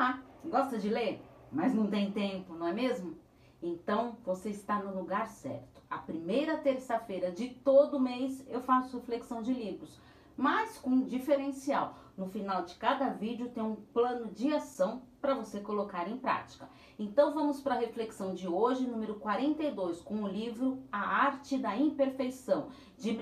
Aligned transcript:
lá. 0.00 0.22
Gosta 0.46 0.78
de 0.78 0.88
ler, 0.88 1.22
mas 1.52 1.74
não 1.74 1.86
tem 1.86 2.10
tempo, 2.10 2.54
não 2.54 2.66
é 2.66 2.72
mesmo? 2.72 3.18
Então 3.62 4.16
você 4.24 4.48
está 4.48 4.78
no 4.82 4.98
lugar 4.98 5.28
certo. 5.28 5.82
A 5.90 5.98
primeira 5.98 6.56
terça-feira 6.56 7.30
de 7.30 7.50
todo 7.50 8.00
mês 8.00 8.42
eu 8.48 8.62
faço 8.62 8.96
reflexão 8.96 9.42
de 9.42 9.52
livros, 9.52 10.00
mas 10.34 10.78
com 10.78 11.02
diferencial. 11.02 11.98
No 12.16 12.26
final 12.28 12.64
de 12.64 12.74
cada 12.76 13.10
vídeo 13.10 13.50
tem 13.50 13.62
um 13.62 13.76
plano 13.76 14.30
de 14.32 14.52
ação 14.54 15.02
para 15.20 15.34
você 15.34 15.60
colocar 15.60 16.08
em 16.08 16.16
prática. 16.16 16.68
Então 16.98 17.34
vamos 17.34 17.60
para 17.60 17.74
a 17.74 17.78
reflexão 17.78 18.34
de 18.34 18.48
hoje, 18.48 18.86
número 18.86 19.16
42, 19.16 20.00
com 20.00 20.22
o 20.22 20.28
livro 20.28 20.82
A 20.90 20.98
Arte 20.98 21.58
da 21.58 21.76
Imperfeição, 21.76 22.68
de 22.96 23.12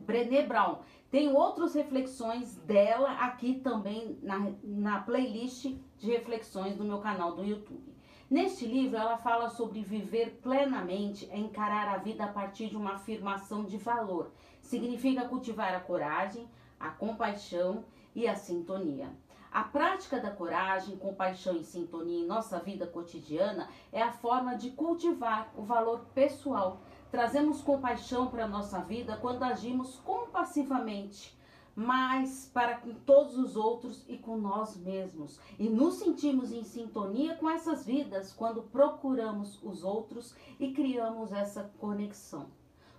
Brené 0.00 0.46
Brown. 0.46 0.80
Tem 1.10 1.34
outras 1.34 1.74
reflexões 1.74 2.56
dela 2.58 3.10
aqui 3.14 3.54
também 3.54 4.16
na, 4.22 4.52
na 4.62 5.00
playlist 5.00 5.74
de 5.98 6.10
reflexões 6.10 6.76
do 6.76 6.84
meu 6.84 6.98
canal 6.98 7.34
do 7.34 7.44
YouTube. 7.44 7.92
Neste 8.30 8.64
livro, 8.64 8.96
ela 8.96 9.16
fala 9.16 9.50
sobre 9.50 9.82
viver 9.82 10.38
plenamente, 10.40 11.28
é 11.32 11.36
encarar 11.36 11.88
a 11.88 11.96
vida 11.96 12.22
a 12.22 12.32
partir 12.32 12.68
de 12.68 12.76
uma 12.76 12.92
afirmação 12.92 13.64
de 13.64 13.76
valor. 13.76 14.30
Significa 14.60 15.28
cultivar 15.28 15.74
a 15.74 15.80
coragem, 15.80 16.48
a 16.78 16.90
compaixão 16.90 17.84
e 18.14 18.28
a 18.28 18.36
sintonia. 18.36 19.10
A 19.50 19.64
prática 19.64 20.20
da 20.20 20.30
coragem, 20.30 20.96
compaixão 20.96 21.56
e 21.56 21.64
sintonia 21.64 22.20
em 22.20 22.26
nossa 22.26 22.60
vida 22.60 22.86
cotidiana 22.86 23.68
é 23.90 24.00
a 24.00 24.12
forma 24.12 24.54
de 24.54 24.70
cultivar 24.70 25.52
o 25.56 25.62
valor 25.62 26.06
pessoal. 26.14 26.80
Trazemos 27.10 27.60
compaixão 27.60 28.28
para 28.28 28.44
a 28.44 28.48
nossa 28.48 28.80
vida 28.82 29.16
quando 29.16 29.42
agimos 29.42 29.96
compassivamente, 30.04 31.36
mas 31.74 32.48
para 32.54 32.76
com 32.76 32.94
todos 32.94 33.36
os 33.36 33.56
outros 33.56 34.04
e 34.08 34.16
com 34.16 34.36
nós 34.36 34.76
mesmos. 34.76 35.40
E 35.58 35.68
nos 35.68 35.94
sentimos 35.94 36.52
em 36.52 36.62
sintonia 36.62 37.34
com 37.34 37.50
essas 37.50 37.84
vidas 37.84 38.32
quando 38.32 38.62
procuramos 38.62 39.60
os 39.60 39.82
outros 39.82 40.36
e 40.60 40.72
criamos 40.72 41.32
essa 41.32 41.68
conexão. 41.80 42.46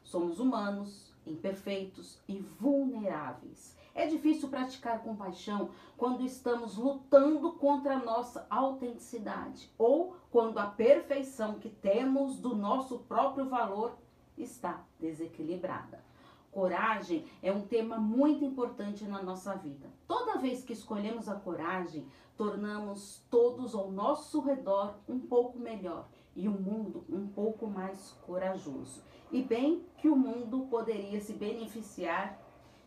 Somos 0.03 0.39
humanos, 0.39 1.13
imperfeitos 1.25 2.19
e 2.27 2.37
vulneráveis. 2.37 3.77
É 3.93 4.07
difícil 4.07 4.49
praticar 4.49 5.03
compaixão 5.03 5.69
quando 5.97 6.23
estamos 6.23 6.77
lutando 6.77 7.53
contra 7.53 7.95
a 7.95 8.03
nossa 8.03 8.45
autenticidade 8.49 9.69
ou 9.77 10.15
quando 10.31 10.57
a 10.59 10.65
perfeição 10.65 11.59
que 11.59 11.69
temos 11.69 12.39
do 12.39 12.55
nosso 12.55 12.99
próprio 12.99 13.49
valor 13.49 13.97
está 14.43 14.85
desequilibrada. 14.99 16.03
Coragem 16.51 17.25
é 17.41 17.51
um 17.51 17.61
tema 17.61 17.97
muito 17.97 18.43
importante 18.43 19.05
na 19.05 19.23
nossa 19.23 19.55
vida. 19.55 19.87
Toda 20.05 20.37
vez 20.37 20.63
que 20.63 20.73
escolhemos 20.73 21.29
a 21.29 21.35
coragem, 21.35 22.05
tornamos 22.35 23.23
todos 23.29 23.73
ao 23.73 23.89
nosso 23.89 24.41
redor 24.41 24.95
um 25.07 25.19
pouco 25.19 25.57
melhor 25.57 26.09
e 26.35 26.47
o 26.47 26.51
mundo 26.51 27.05
um 27.09 27.25
pouco 27.27 27.67
mais 27.67 28.11
corajoso. 28.25 29.01
E 29.31 29.41
bem 29.41 29.85
que 29.97 30.09
o 30.09 30.15
mundo 30.15 30.67
poderia 30.69 31.21
se 31.21 31.33
beneficiar 31.33 32.37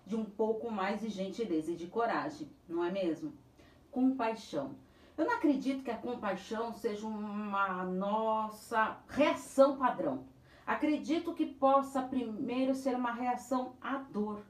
de 0.06 0.14
um 0.14 0.24
pouco 0.24 0.70
mais 0.70 1.00
de 1.00 1.08
gentileza 1.08 1.72
e 1.72 1.77
de 1.77 1.86
coragem, 1.86 2.50
não 2.68 2.84
é 2.84 2.91
mesmo? 2.91 3.33
Compaixão. 3.91 4.74
Eu 5.16 5.24
não 5.24 5.34
acredito 5.34 5.83
que 5.83 5.91
a 5.91 5.96
compaixão 5.96 6.74
seja 6.74 7.06
uma 7.06 7.84
nossa 7.84 8.98
reação 9.08 9.78
padrão. 9.78 10.24
Acredito 10.66 11.34
que 11.34 11.44
possa 11.44 12.02
primeiro 12.02 12.74
ser 12.74 12.96
uma 12.96 13.12
reação 13.12 13.74
à 13.80 13.98
dor, 13.98 14.42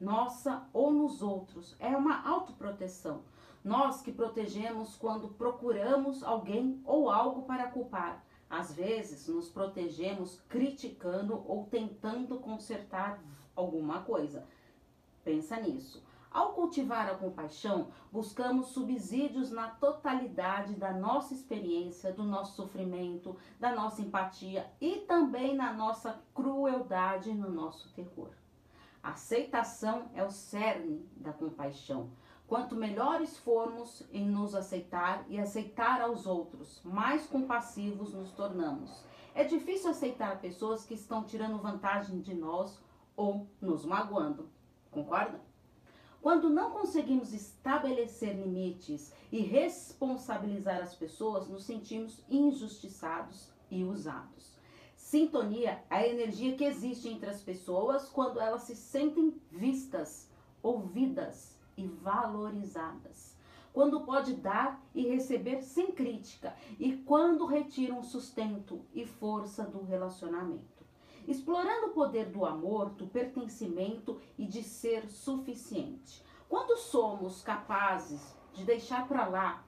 nossa 0.00 0.66
ou 0.72 0.90
nos 0.90 1.22
outros. 1.22 1.76
É 1.78 1.94
uma 1.96 2.26
autoproteção. 2.26 3.22
Nós 3.62 4.00
que 4.00 4.10
protegemos 4.10 4.96
quando 4.96 5.28
procuramos 5.28 6.22
alguém 6.22 6.80
ou 6.84 7.10
algo 7.10 7.42
para 7.42 7.70
culpar. 7.70 8.24
Às 8.48 8.74
vezes 8.74 9.28
nos 9.28 9.50
protegemos 9.50 10.40
criticando 10.48 11.44
ou 11.46 11.66
tentando 11.66 12.38
consertar 12.38 13.22
alguma 13.54 14.02
coisa. 14.02 14.46
Pensa 15.22 15.60
nisso. 15.60 16.02
Ao 16.30 16.52
cultivar 16.52 17.10
a 17.10 17.16
compaixão, 17.16 17.88
buscamos 18.12 18.68
subsídios 18.68 19.50
na 19.50 19.68
totalidade 19.68 20.74
da 20.74 20.92
nossa 20.92 21.34
experiência, 21.34 22.12
do 22.12 22.22
nosso 22.22 22.54
sofrimento, 22.54 23.36
da 23.58 23.74
nossa 23.74 24.00
empatia 24.00 24.70
e 24.80 24.98
também 24.98 25.56
na 25.56 25.72
nossa 25.72 26.22
crueldade, 26.32 27.34
no 27.34 27.50
nosso 27.50 27.92
terror. 27.94 28.30
A 29.02 29.10
aceitação 29.10 30.08
é 30.14 30.22
o 30.22 30.30
cerne 30.30 31.04
da 31.16 31.32
compaixão. 31.32 32.10
Quanto 32.46 32.76
melhores 32.76 33.36
formos 33.38 34.06
em 34.12 34.28
nos 34.28 34.54
aceitar 34.54 35.24
e 35.28 35.38
aceitar 35.38 36.00
aos 36.00 36.26
outros, 36.26 36.80
mais 36.84 37.26
compassivos 37.26 38.14
nos 38.14 38.30
tornamos. 38.32 39.04
É 39.34 39.42
difícil 39.42 39.90
aceitar 39.90 40.40
pessoas 40.40 40.84
que 40.84 40.94
estão 40.94 41.24
tirando 41.24 41.58
vantagem 41.58 42.20
de 42.20 42.34
nós 42.34 42.80
ou 43.16 43.48
nos 43.60 43.84
magoando. 43.84 44.48
Concorda? 44.90 45.49
Quando 46.22 46.50
não 46.50 46.70
conseguimos 46.72 47.32
estabelecer 47.32 48.36
limites 48.36 49.12
e 49.32 49.40
responsabilizar 49.40 50.82
as 50.82 50.94
pessoas, 50.94 51.48
nos 51.48 51.64
sentimos 51.64 52.22
injustiçados 52.28 53.48
e 53.70 53.82
usados. 53.84 54.54
Sintonia 54.94 55.82
é 55.88 55.96
a 55.96 56.06
energia 56.06 56.54
que 56.56 56.64
existe 56.64 57.08
entre 57.08 57.30
as 57.30 57.40
pessoas 57.40 58.10
quando 58.10 58.38
elas 58.38 58.62
se 58.64 58.76
sentem 58.76 59.34
vistas, 59.50 60.30
ouvidas 60.62 61.58
e 61.74 61.86
valorizadas. 61.86 63.34
Quando 63.72 64.02
pode 64.02 64.34
dar 64.34 64.84
e 64.94 65.06
receber 65.06 65.62
sem 65.62 65.92
crítica 65.92 66.54
e 66.78 66.96
quando 66.98 67.46
retiram 67.46 68.02
sustento 68.02 68.84
e 68.92 69.06
força 69.06 69.64
do 69.64 69.82
relacionamento 69.84 70.69
explorando 71.26 71.88
o 71.88 71.94
poder 71.94 72.26
do 72.26 72.44
amor, 72.44 72.90
do 72.90 73.06
pertencimento 73.06 74.20
e 74.38 74.46
de 74.46 74.62
ser 74.62 75.08
suficiente. 75.08 76.24
Quando 76.48 76.76
somos 76.76 77.42
capazes 77.42 78.34
de 78.52 78.64
deixar 78.64 79.06
para 79.06 79.26
lá 79.26 79.64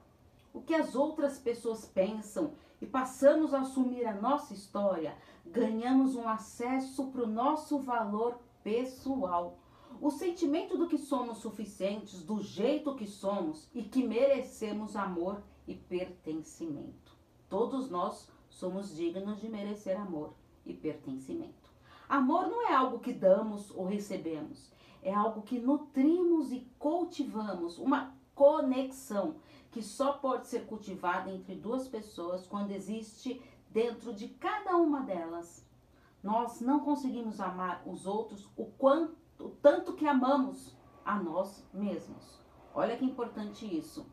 o 0.53 0.61
que 0.61 0.75
as 0.75 0.95
outras 0.95 1.39
pessoas 1.39 1.85
pensam 1.85 2.53
e 2.81 2.85
passamos 2.85 3.53
a 3.53 3.61
assumir 3.61 4.05
a 4.05 4.13
nossa 4.13 4.53
história, 4.53 5.17
ganhamos 5.45 6.15
um 6.15 6.27
acesso 6.27 7.07
para 7.07 7.23
o 7.23 7.27
nosso 7.27 7.79
valor 7.79 8.37
pessoal. 8.63 9.57
O 10.01 10.11
sentimento 10.11 10.77
do 10.77 10.87
que 10.87 10.97
somos 10.97 11.37
suficientes, 11.37 12.23
do 12.23 12.41
jeito 12.41 12.95
que 12.95 13.07
somos 13.07 13.69
e 13.73 13.83
que 13.83 14.05
merecemos 14.05 14.95
amor 14.95 15.41
e 15.65 15.75
pertencimento. 15.75 17.15
Todos 17.47 17.89
nós 17.89 18.27
somos 18.49 18.95
dignos 18.95 19.39
de 19.39 19.47
merecer 19.47 19.97
amor 19.97 20.33
e 20.65 20.73
pertencimento. 20.73 21.71
Amor 22.07 22.47
não 22.47 22.67
é 22.67 22.73
algo 22.73 22.99
que 22.99 23.13
damos 23.13 23.71
ou 23.71 23.85
recebemos, 23.85 24.71
é 25.01 25.13
algo 25.13 25.41
que 25.41 25.59
nutrimos 25.59 26.51
e 26.51 26.67
cultivamos, 26.77 27.77
uma 27.77 28.13
conexão 28.35 29.35
que 29.71 29.81
só 29.81 30.13
pode 30.13 30.47
ser 30.47 30.65
cultivada 30.65 31.31
entre 31.31 31.55
duas 31.55 31.87
pessoas 31.87 32.45
quando 32.45 32.71
existe 32.71 33.41
dentro 33.69 34.13
de 34.13 34.27
cada 34.27 34.77
uma 34.77 35.01
delas. 35.01 35.65
Nós 36.21 36.61
não 36.61 36.79
conseguimos 36.79 37.39
amar 37.39 37.81
os 37.85 38.05
outros 38.05 38.47
o 38.55 38.65
quanto, 38.65 39.15
o 39.39 39.49
tanto 39.49 39.93
que 39.93 40.07
amamos 40.07 40.75
a 41.03 41.21
nós 41.21 41.67
mesmos. 41.73 42.39
Olha 42.73 42.95
que 42.95 43.03
importante 43.03 43.65
isso. 43.65 44.05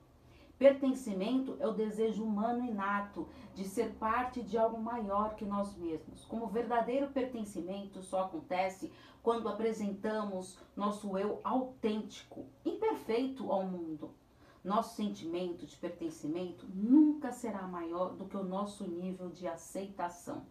Pertencimento 0.61 1.57
é 1.59 1.67
o 1.67 1.73
desejo 1.73 2.23
humano 2.23 2.63
inato 2.63 3.27
de 3.55 3.65
ser 3.65 3.95
parte 3.95 4.43
de 4.43 4.59
algo 4.59 4.79
maior 4.79 5.35
que 5.35 5.47
nós 5.47 5.75
mesmos. 5.75 6.27
Como 6.27 6.49
verdadeiro 6.49 7.09
pertencimento 7.09 8.03
só 8.03 8.25
acontece 8.25 8.93
quando 9.23 9.49
apresentamos 9.49 10.59
nosso 10.77 11.17
eu 11.17 11.41
autêntico, 11.43 12.45
imperfeito 12.63 13.51
ao 13.51 13.65
mundo. 13.65 14.11
Nosso 14.63 14.97
sentimento 14.97 15.65
de 15.65 15.75
pertencimento 15.79 16.67
nunca 16.75 17.33
será 17.33 17.63
maior 17.63 18.11
do 18.15 18.27
que 18.27 18.37
o 18.37 18.45
nosso 18.45 18.87
nível 18.87 19.31
de 19.31 19.49
aceitação. 19.49 20.45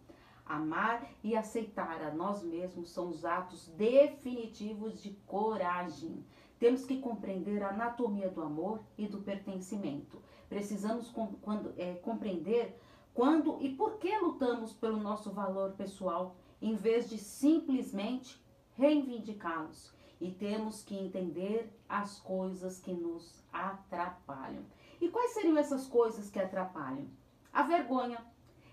Amar 0.44 1.08
e 1.24 1.36
aceitar 1.36 2.02
a 2.02 2.12
nós 2.12 2.42
mesmos 2.42 2.90
são 2.90 3.10
os 3.10 3.24
atos 3.24 3.68
definitivos 3.78 5.04
de 5.04 5.12
coragem. 5.28 6.26
Temos 6.60 6.86
que 6.86 7.00
compreender 7.00 7.64
a 7.64 7.70
anatomia 7.70 8.30
do 8.30 8.42
amor 8.42 8.82
e 8.98 9.08
do 9.08 9.20
pertencimento. 9.20 10.22
Precisamos 10.50 11.10
com, 11.10 11.28
quando, 11.36 11.74
é, 11.78 11.94
compreender 11.96 12.78
quando 13.14 13.62
e 13.62 13.74
por 13.74 13.98
que 13.98 14.18
lutamos 14.18 14.74
pelo 14.74 14.98
nosso 14.98 15.32
valor 15.32 15.72
pessoal, 15.72 16.36
em 16.62 16.76
vez 16.76 17.10
de 17.10 17.18
simplesmente 17.18 18.42
reivindicá-los. 18.76 19.94
E 20.20 20.32
temos 20.32 20.84
que 20.84 20.98
entender 20.98 21.74
as 21.88 22.20
coisas 22.20 22.78
que 22.80 22.94
nos 22.94 23.42
atrapalham. 23.54 24.66
E 25.00 25.08
quais 25.08 25.32
seriam 25.32 25.58
essas 25.58 25.88
coisas 25.88 26.30
que 26.30 26.40
atrapalham? 26.40 27.08
A 27.54 27.64
vergonha 27.64 28.24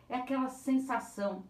é 0.08 0.16
aquela 0.16 0.48
sensação 0.48 1.44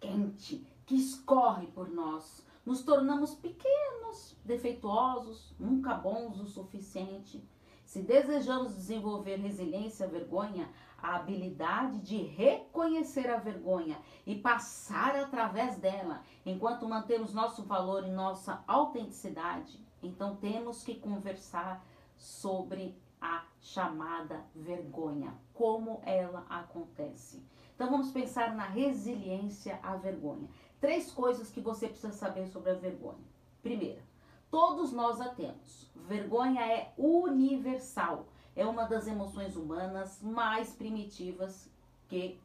quente 0.00 0.66
que 0.84 0.96
escorre 0.96 1.68
por 1.68 1.88
nós 1.88 2.44
nos 2.64 2.82
tornamos 2.82 3.34
pequenos, 3.34 3.99
defeituosos, 4.44 5.54
nunca 5.58 5.94
bons 5.94 6.40
o 6.40 6.46
suficiente. 6.46 7.42
Se 7.84 8.02
desejamos 8.02 8.74
desenvolver 8.74 9.36
resiliência 9.36 10.06
à 10.06 10.08
vergonha, 10.08 10.70
a 10.96 11.16
habilidade 11.16 11.98
de 12.00 12.18
reconhecer 12.22 13.28
a 13.28 13.38
vergonha 13.38 13.98
e 14.26 14.36
passar 14.36 15.16
através 15.16 15.76
dela, 15.78 16.22
enquanto 16.46 16.88
mantemos 16.88 17.34
nosso 17.34 17.64
valor 17.64 18.06
e 18.06 18.10
nossa 18.10 18.62
autenticidade, 18.66 19.84
então 20.02 20.36
temos 20.36 20.84
que 20.84 20.94
conversar 20.94 21.84
sobre 22.16 22.96
a 23.20 23.44
chamada 23.60 24.44
vergonha, 24.54 25.34
como 25.52 26.00
ela 26.04 26.46
acontece. 26.48 27.42
Então 27.74 27.90
vamos 27.90 28.10
pensar 28.10 28.54
na 28.54 28.66
resiliência 28.66 29.78
à 29.82 29.96
vergonha. 29.96 30.48
Três 30.80 31.10
coisas 31.10 31.50
que 31.50 31.60
você 31.60 31.88
precisa 31.88 32.12
saber 32.12 32.46
sobre 32.46 32.70
a 32.70 32.74
vergonha. 32.74 33.29
Primeira, 33.62 34.02
todos 34.50 34.92
nós 34.92 35.20
a 35.20 35.28
temos. 35.28 35.90
Vergonha 35.94 36.60
é 36.60 36.92
universal. 36.96 38.26
É 38.56 38.66
uma 38.66 38.84
das 38.84 39.06
emoções 39.06 39.56
humanas 39.56 40.20
mais 40.22 40.72
primitivas 40.72 41.70
que, 42.08 42.38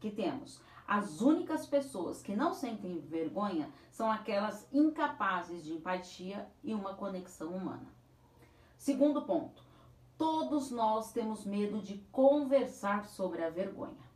que 0.00 0.10
temos. 0.10 0.60
As 0.86 1.20
únicas 1.20 1.66
pessoas 1.66 2.22
que 2.22 2.36
não 2.36 2.52
sentem 2.52 3.00
vergonha 3.00 3.70
são 3.90 4.10
aquelas 4.10 4.66
incapazes 4.72 5.64
de 5.64 5.72
empatia 5.72 6.48
e 6.62 6.74
uma 6.74 6.94
conexão 6.94 7.56
humana. 7.56 7.86
Segundo 8.78 9.22
ponto, 9.22 9.62
todos 10.16 10.70
nós 10.70 11.12
temos 11.12 11.44
medo 11.44 11.80
de 11.80 11.98
conversar 12.12 13.06
sobre 13.06 13.42
a 13.42 13.50
vergonha. 13.50 14.06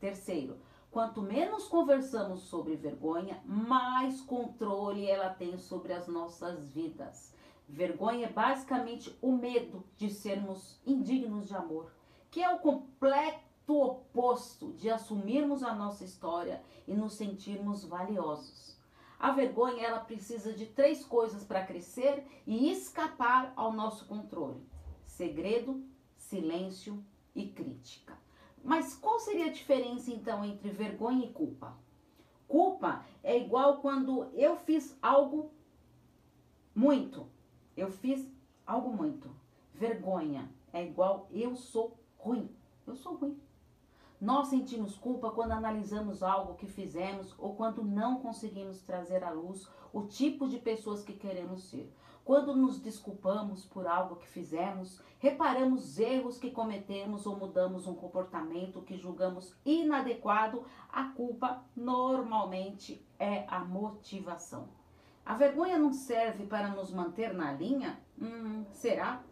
Terceiro, 0.00 0.56
Quanto 0.90 1.20
menos 1.20 1.68
conversamos 1.68 2.40
sobre 2.44 2.74
vergonha, 2.74 3.42
mais 3.44 4.22
controle 4.22 5.06
ela 5.06 5.28
tem 5.28 5.58
sobre 5.58 5.92
as 5.92 6.08
nossas 6.08 6.66
vidas. 6.70 7.34
Vergonha 7.68 8.26
é 8.26 8.32
basicamente 8.32 9.16
o 9.20 9.32
medo 9.32 9.84
de 9.96 10.08
sermos 10.08 10.80
indignos 10.86 11.46
de 11.46 11.54
amor, 11.54 11.92
que 12.30 12.42
é 12.42 12.48
o 12.48 12.58
completo 12.58 13.42
oposto 13.68 14.72
de 14.72 14.88
assumirmos 14.88 15.62
a 15.62 15.74
nossa 15.74 16.04
história 16.04 16.62
e 16.86 16.94
nos 16.94 17.12
sentirmos 17.12 17.84
valiosos. 17.84 18.78
A 19.18 19.32
vergonha 19.32 19.86
ela 19.86 20.00
precisa 20.00 20.54
de 20.54 20.64
três 20.64 21.04
coisas 21.04 21.44
para 21.44 21.66
crescer 21.66 22.24
e 22.46 22.70
escapar 22.70 23.52
ao 23.56 23.72
nosso 23.72 24.06
controle: 24.06 24.66
segredo, 25.04 25.84
silêncio 26.16 27.04
e 27.34 27.46
crítica. 27.46 28.16
Mas 28.62 28.94
qual 28.94 29.18
seria 29.20 29.46
a 29.46 29.52
diferença 29.52 30.10
então 30.10 30.44
entre 30.44 30.70
vergonha 30.70 31.24
e 31.24 31.32
culpa? 31.32 31.76
Culpa 32.46 33.04
é 33.22 33.38
igual 33.38 33.78
quando 33.78 34.30
eu 34.34 34.56
fiz 34.56 34.96
algo 35.02 35.50
muito. 36.74 37.26
Eu 37.76 37.90
fiz 37.90 38.26
algo 38.66 38.90
muito. 38.90 39.30
Vergonha 39.74 40.50
é 40.72 40.84
igual 40.84 41.28
eu 41.30 41.54
sou 41.56 41.96
ruim. 42.16 42.50
Eu 42.86 42.94
sou 42.94 43.14
ruim. 43.14 43.38
Nós 44.20 44.48
sentimos 44.48 44.96
culpa 44.96 45.30
quando 45.30 45.52
analisamos 45.52 46.22
algo 46.22 46.54
que 46.54 46.66
fizemos 46.66 47.34
ou 47.38 47.54
quando 47.54 47.84
não 47.84 48.18
conseguimos 48.18 48.82
trazer 48.82 49.22
à 49.22 49.30
luz 49.30 49.68
o 49.92 50.02
tipo 50.02 50.48
de 50.48 50.58
pessoas 50.58 51.02
que 51.02 51.12
queremos 51.12 51.64
ser. 51.64 51.92
Quando 52.28 52.54
nos 52.54 52.78
desculpamos 52.78 53.64
por 53.64 53.86
algo 53.86 54.16
que 54.16 54.28
fizemos, 54.28 55.02
reparamos 55.18 55.98
erros 55.98 56.36
que 56.36 56.50
cometemos 56.50 57.24
ou 57.24 57.34
mudamos 57.34 57.86
um 57.86 57.94
comportamento 57.94 58.82
que 58.82 58.98
julgamos 58.98 59.56
inadequado, 59.64 60.62
a 60.92 61.04
culpa 61.04 61.64
normalmente 61.74 63.02
é 63.18 63.46
a 63.48 63.60
motivação. 63.60 64.68
A 65.24 65.32
vergonha 65.32 65.78
não 65.78 65.90
serve 65.90 66.44
para 66.44 66.68
nos 66.68 66.92
manter 66.92 67.32
na 67.32 67.50
linha? 67.50 67.98
Hum, 68.20 68.66
será? 68.72 69.22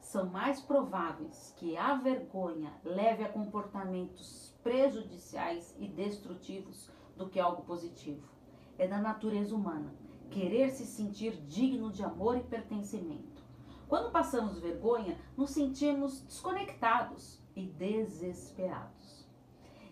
São 0.00 0.24
mais 0.24 0.58
prováveis 0.58 1.54
que 1.58 1.76
a 1.76 1.94
vergonha 1.96 2.72
leve 2.82 3.22
a 3.22 3.28
comportamentos 3.28 4.56
prejudiciais 4.62 5.76
e 5.78 5.86
destrutivos 5.86 6.90
do 7.18 7.28
que 7.28 7.38
algo 7.38 7.64
positivo. 7.64 8.26
É 8.78 8.88
da 8.88 8.96
natureza 8.96 9.54
humana 9.54 10.05
querer 10.30 10.70
se 10.70 10.84
sentir 10.84 11.32
digno 11.46 11.90
de 11.90 12.04
amor 12.04 12.36
e 12.36 12.42
pertencimento. 12.42 13.42
Quando 13.88 14.10
passamos 14.10 14.58
vergonha, 14.58 15.16
nos 15.36 15.50
sentimos 15.50 16.20
desconectados 16.22 17.40
e 17.54 17.66
desesperados. 17.66 19.26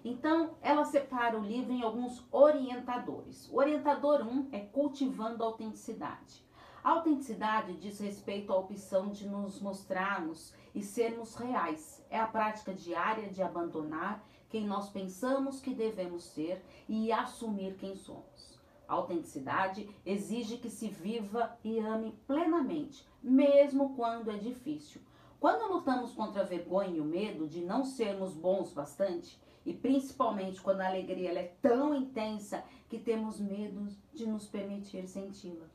Então, 0.05 0.55
ela 0.61 0.85
separa 0.85 1.39
o 1.39 1.45
livro 1.45 1.73
em 1.73 1.83
alguns 1.83 2.23
orientadores. 2.31 3.49
O 3.51 3.57
orientador 3.57 4.21
1 4.21 4.31
um 4.31 4.49
é 4.53 4.61
cultivando 4.61 5.43
a 5.43 5.47
autenticidade. 5.47 6.45
A 6.83 6.91
autenticidade 6.91 7.75
diz 7.79 7.99
respeito 7.99 8.53
à 8.53 8.57
opção 8.57 9.09
de 9.09 9.27
nos 9.27 9.59
mostrarmos 9.61 10.53
e 10.75 10.83
sermos 10.83 11.35
reais. 11.35 12.05
É 12.11 12.21
a 12.21 12.27
prática 12.27 12.75
diária 12.75 13.31
de 13.31 13.43
abandonar 13.43 14.23
quem 14.51 14.67
nós 14.67 14.91
pensamos 14.91 15.61
que 15.61 15.73
devemos 15.75 16.25
ser 16.25 16.63
e 16.87 17.11
assumir 17.11 17.77
quem 17.77 17.97
somos. 17.97 18.54
A 18.87 18.95
autenticidade 18.95 19.89
exige 20.05 20.59
que 20.59 20.69
se 20.69 20.89
viva 20.89 21.59
e 21.65 21.79
ame 21.79 22.13
plenamente, 22.27 23.07
mesmo 23.23 23.95
quando 23.97 24.31
é 24.31 24.37
difícil. 24.37 25.01
Quando 25.41 25.73
lutamos 25.73 26.13
contra 26.13 26.43
a 26.43 26.47
vergonha 26.47 26.97
e 26.97 27.01
o 27.01 27.05
medo 27.05 27.49
de 27.49 27.61
não 27.61 27.85
sermos 27.85 28.35
bons 28.35 28.73
bastante, 28.73 29.41
e 29.65 29.73
principalmente 29.73 30.61
quando 30.61 30.83
a 30.83 30.87
alegria 30.87 31.33
é 31.39 31.55
tão 31.63 31.95
intensa 31.95 32.65
que 32.89 32.99
temos 32.99 33.41
medo 33.41 33.89
de 34.13 34.27
nos 34.27 34.47
permitir 34.47 35.09
senti-la. 35.09 35.67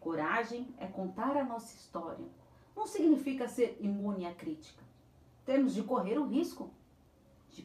Coragem 0.00 0.66
é 0.78 0.86
contar 0.86 1.36
a 1.36 1.44
nossa 1.44 1.74
história. 1.74 2.26
Não 2.74 2.86
significa 2.86 3.48
ser 3.48 3.76
imune 3.80 4.26
à 4.26 4.34
crítica. 4.34 4.82
Temos 5.44 5.74
de 5.74 5.82
correr 5.82 6.18
o 6.18 6.26
risco 6.26 6.70
de 7.50 7.62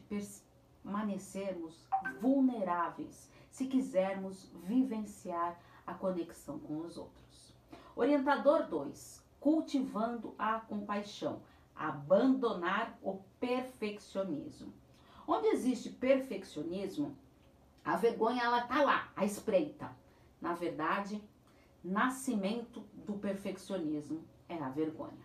permanecermos 0.82 1.86
vulneráveis 2.20 3.30
se 3.54 3.66
quisermos 3.66 4.50
vivenciar 4.64 5.60
a 5.86 5.94
conexão 5.94 6.58
com 6.58 6.78
os 6.80 6.96
outros. 6.96 7.54
Orientador 7.94 8.66
2: 8.66 9.24
cultivando 9.38 10.34
a 10.36 10.58
compaixão, 10.58 11.40
abandonar 11.72 12.98
o 13.00 13.20
perfeccionismo. 13.38 14.74
Onde 15.24 15.46
existe 15.46 15.88
perfeccionismo, 15.88 17.16
a 17.84 17.96
vergonha 17.96 18.42
ela 18.42 18.62
tá 18.62 18.82
lá, 18.82 19.12
à 19.14 19.24
espreita. 19.24 19.88
Na 20.40 20.54
verdade, 20.54 21.22
nascimento 21.84 22.80
do 23.06 23.14
perfeccionismo 23.14 24.24
é 24.48 24.58
a 24.58 24.68
vergonha. 24.68 25.24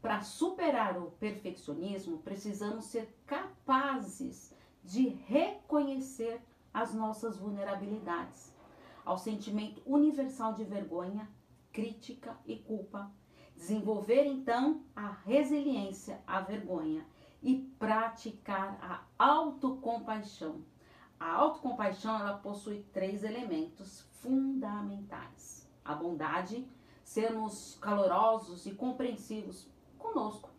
Para 0.00 0.20
superar 0.20 0.96
o 0.96 1.10
perfeccionismo, 1.10 2.18
precisamos 2.18 2.84
ser 2.84 3.12
capazes 3.26 4.54
de 4.84 5.08
reconhecer 5.08 6.40
as 6.74 6.92
nossas 6.92 7.36
vulnerabilidades, 7.38 8.52
ao 9.04 9.16
sentimento 9.16 9.80
universal 9.86 10.54
de 10.54 10.64
vergonha, 10.64 11.30
crítica 11.72 12.36
e 12.44 12.56
culpa. 12.56 13.12
Desenvolver 13.54 14.24
então 14.26 14.82
a 14.96 15.08
resiliência 15.24 16.20
à 16.26 16.40
vergonha 16.40 17.06
e 17.40 17.58
praticar 17.78 18.76
a 18.82 19.24
autocompaixão. 19.24 20.64
A 21.20 21.32
autocompaixão 21.34 22.18
ela 22.18 22.38
possui 22.38 22.82
três 22.92 23.22
elementos 23.22 24.00
fundamentais: 24.14 25.70
a 25.84 25.94
bondade, 25.94 26.68
sermos 27.04 27.78
calorosos 27.80 28.66
e 28.66 28.74
compreensivos 28.74 29.70
conosco 29.96 30.50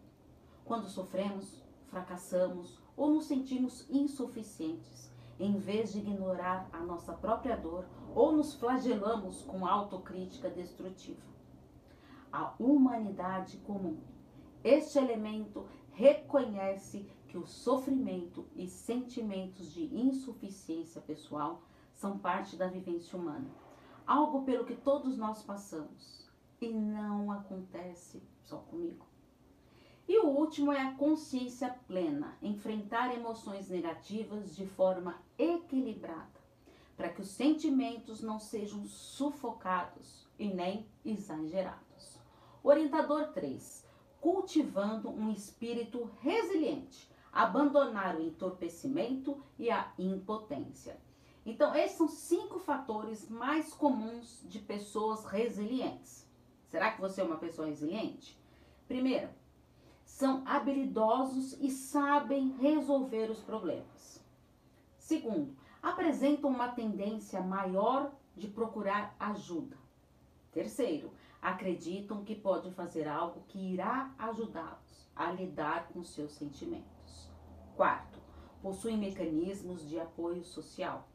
quando 0.64 0.88
sofremos, 0.88 1.62
fracassamos 1.88 2.80
ou 2.96 3.12
nos 3.12 3.26
sentimos 3.26 3.86
insuficientes 3.90 5.14
em 5.40 5.58
vez 5.58 5.92
de 5.92 6.00
ignorar 6.00 6.70
a 6.72 6.80
nossa 6.80 7.14
própria 7.14 7.58
dor 7.58 7.86
ou 8.14 8.32
nos 8.32 8.56
flagelamos 8.56 9.42
com 9.44 9.66
autocrítica 9.66 10.50
destrutiva. 10.50 11.22
A 12.32 12.54
humanidade 12.60 13.58
comum. 13.58 13.98
Este 14.64 14.98
elemento 14.98 15.68
reconhece 15.92 17.10
que 17.28 17.38
o 17.38 17.46
sofrimento 17.46 18.48
e 18.56 18.68
sentimentos 18.68 19.72
de 19.74 19.84
insuficiência 19.96 21.02
pessoal 21.02 21.62
são 21.94 22.18
parte 22.18 22.56
da 22.56 22.68
vivência 22.68 23.18
humana, 23.18 23.50
algo 24.06 24.44
pelo 24.44 24.66
que 24.66 24.76
todos 24.76 25.18
nós 25.18 25.44
passamos. 25.44 26.30
E 26.62 26.70
não 26.74 27.32
acontece 27.32 28.24
só 28.42 28.58
comigo. 28.58 29.06
E 30.08 30.20
o 30.20 30.28
último 30.28 30.72
é 30.72 30.80
a 30.82 30.94
consciência 30.94 31.76
plena, 31.88 32.38
enfrentar 32.42 33.14
emoções 33.16 33.70
negativas 33.70 34.56
de 34.56 34.66
forma 34.68 35.20
equilibrada, 35.38 36.40
para 36.96 37.10
que 37.10 37.22
os 37.22 37.30
sentimentos 37.30 38.22
não 38.22 38.40
sejam 38.40 38.86
sufocados 38.86 40.28
e 40.38 40.48
nem 40.48 40.86
exagerados. 41.04 42.20
Orientador 42.64 43.30
3. 43.30 43.84
Cultivando 44.22 45.10
um 45.10 45.32
espírito 45.32 46.10
resiliente, 46.22 47.10
abandonar 47.34 48.16
o 48.16 48.22
entorpecimento 48.22 49.44
e 49.58 49.72
a 49.72 49.92
impotência. 49.98 51.00
Então, 51.44 51.76
esses 51.76 51.98
são 51.98 52.08
cinco 52.08 52.60
fatores 52.60 53.30
mais 53.30 53.74
comuns 53.74 54.44
de 54.48 54.60
pessoas 54.60 55.26
resilientes. 55.26 56.28
Será 56.68 56.92
que 56.92 57.02
você 57.02 57.22
é 57.22 57.24
uma 57.24 57.38
pessoa 57.38 57.68
resiliente? 57.68 58.40
Primeiro, 58.88 59.30
são 60.16 60.44
habilidosos 60.46 61.58
e 61.60 61.70
sabem 61.70 62.56
resolver 62.62 63.30
os 63.30 63.42
problemas. 63.42 64.24
Segundo, 64.98 65.54
apresentam 65.84 66.50
uma 66.52 66.70
tendência 66.70 67.42
maior 67.42 68.14
de 68.34 68.48
procurar 68.48 69.14
ajuda. 69.20 69.76
Terceiro, 70.54 71.12
acreditam 71.42 72.24
que 72.24 72.34
pode 72.34 72.72
fazer 72.72 73.10
algo 73.10 73.44
que 73.50 73.60
irá 73.60 74.16
ajudá-los 74.18 75.06
a 75.14 75.34
lidar 75.34 75.90
com 75.90 76.02
seus 76.02 76.32
sentimentos. 76.32 77.30
Quarto, 77.76 78.18
possuem 78.62 78.98
mecanismos 78.98 79.86
de 79.86 80.00
apoio 80.00 80.46
social. 80.46 81.10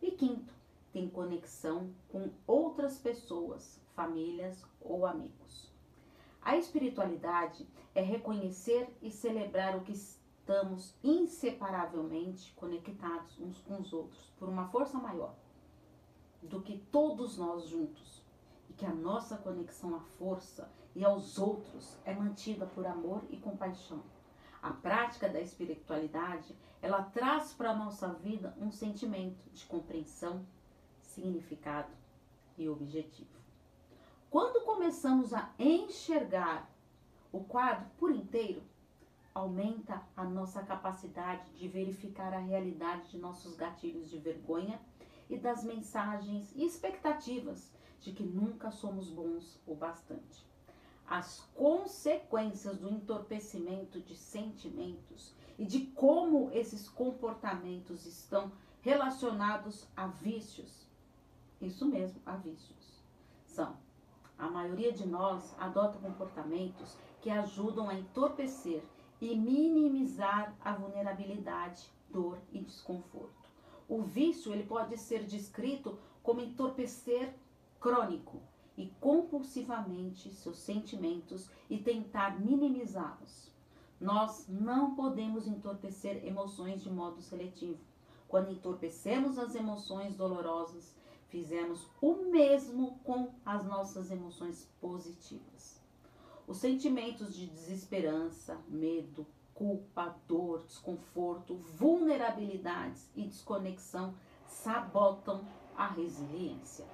E 0.00 0.12
quinto, 0.12 0.54
têm 0.92 1.10
conexão 1.10 1.92
com 2.08 2.30
outras 2.46 2.98
pessoas, 2.98 3.82
famílias 3.96 4.64
ou 4.80 5.04
amigos. 5.04 5.73
A 6.44 6.58
espiritualidade 6.58 7.66
é 7.94 8.02
reconhecer 8.02 8.94
e 9.00 9.10
celebrar 9.10 9.74
o 9.76 9.80
que 9.80 9.92
estamos 9.92 10.94
inseparavelmente 11.02 12.52
conectados 12.52 13.40
uns 13.40 13.58
com 13.62 13.80
os 13.80 13.94
outros 13.94 14.30
por 14.38 14.50
uma 14.50 14.68
força 14.68 14.98
maior 14.98 15.34
do 16.42 16.60
que 16.60 16.78
todos 16.92 17.38
nós 17.38 17.66
juntos. 17.66 18.22
E 18.68 18.74
que 18.74 18.84
a 18.84 18.92
nossa 18.92 19.36
conexão 19.38 19.94
à 19.94 20.00
força 20.00 20.70
e 20.94 21.04
aos 21.04 21.38
outros 21.38 21.96
é 22.04 22.14
mantida 22.14 22.66
por 22.66 22.86
amor 22.86 23.22
e 23.30 23.36
compaixão. 23.38 24.02
A 24.62 24.70
prática 24.70 25.28
da 25.28 25.40
espiritualidade, 25.40 26.54
ela 26.82 27.02
traz 27.02 27.52
para 27.52 27.70
a 27.70 27.76
nossa 27.76 28.08
vida 28.08 28.54
um 28.58 28.70
sentimento 28.70 29.48
de 29.50 29.64
compreensão, 29.66 30.44
significado 31.00 31.92
e 32.58 32.68
objetivo. 32.68 33.43
Quando 34.34 34.64
começamos 34.64 35.32
a 35.32 35.54
enxergar 35.56 36.68
o 37.30 37.44
quadro 37.44 37.88
por 37.96 38.10
inteiro, 38.10 38.64
aumenta 39.32 40.02
a 40.16 40.24
nossa 40.24 40.60
capacidade 40.60 41.52
de 41.52 41.68
verificar 41.68 42.34
a 42.34 42.40
realidade 42.40 43.12
de 43.12 43.18
nossos 43.18 43.54
gatilhos 43.54 44.10
de 44.10 44.18
vergonha 44.18 44.80
e 45.30 45.38
das 45.38 45.62
mensagens 45.62 46.50
e 46.56 46.64
expectativas 46.64 47.72
de 48.00 48.10
que 48.10 48.24
nunca 48.24 48.72
somos 48.72 49.08
bons 49.08 49.62
o 49.64 49.76
bastante. 49.76 50.44
As 51.06 51.38
consequências 51.54 52.76
do 52.76 52.90
entorpecimento 52.90 54.00
de 54.00 54.16
sentimentos 54.16 55.32
e 55.56 55.64
de 55.64 55.86
como 55.92 56.50
esses 56.50 56.88
comportamentos 56.88 58.04
estão 58.04 58.50
relacionados 58.80 59.86
a 59.96 60.08
vícios. 60.08 60.88
Isso 61.60 61.86
mesmo, 61.86 62.20
a 62.26 62.34
vícios. 62.34 63.00
São 63.46 63.83
a 64.38 64.48
maioria 64.48 64.92
de 64.92 65.06
nós 65.06 65.54
adota 65.58 65.98
comportamentos 65.98 66.96
que 67.20 67.30
ajudam 67.30 67.88
a 67.88 67.94
entorpecer 67.94 68.82
e 69.20 69.36
minimizar 69.36 70.54
a 70.60 70.74
vulnerabilidade, 70.74 71.90
dor 72.10 72.38
e 72.52 72.60
desconforto. 72.60 73.48
O 73.88 74.02
vício 74.02 74.52
ele 74.52 74.64
pode 74.64 74.96
ser 74.96 75.24
descrito 75.24 75.98
como 76.22 76.40
entorpecer 76.40 77.34
crônico 77.78 78.42
e 78.76 78.86
compulsivamente 79.00 80.30
seus 80.32 80.58
sentimentos 80.58 81.48
e 81.70 81.78
tentar 81.78 82.40
minimizá-los. 82.40 83.52
Nós 84.00 84.46
não 84.48 84.94
podemos 84.94 85.46
entorpecer 85.46 86.26
emoções 86.26 86.82
de 86.82 86.90
modo 86.90 87.20
seletivo. 87.22 87.78
Quando 88.26 88.50
entorpecemos 88.50 89.38
as 89.38 89.54
emoções 89.54 90.16
dolorosas, 90.16 90.94
fizemos 91.34 91.90
o 92.00 92.30
mesmo 92.30 93.00
com 93.02 93.34
as 93.44 93.64
nossas 93.64 94.08
emoções 94.08 94.70
positivas. 94.80 95.82
Os 96.46 96.58
sentimentos 96.58 97.34
de 97.34 97.48
desesperança, 97.48 98.56
medo, 98.68 99.26
culpa, 99.52 100.14
dor, 100.28 100.62
desconforto, 100.64 101.56
vulnerabilidades 101.56 103.10
e 103.16 103.24
desconexão 103.24 104.14
sabotam 104.46 105.44
a 105.76 105.88
resiliência. 105.88 106.86